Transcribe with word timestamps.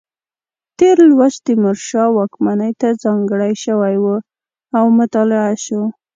تېر 0.77 0.97
لوست 1.09 1.39
تیمورشاه 1.45 2.09
واکمنۍ 2.17 2.71
ته 2.81 2.87
ځانګړی 3.03 3.53
شوی 3.63 3.95
و 3.99 4.05
او 4.77 4.85
مطالعه 4.99 5.53
شو. 5.65 5.81